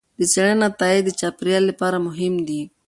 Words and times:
د 0.19 0.21
څېړنې 0.31 0.55
نتایج 0.65 0.99
د 1.05 1.09
چاپیریال 1.19 1.63
لپاره 1.67 1.97
مهم 2.07 2.33
دي. 2.47 2.61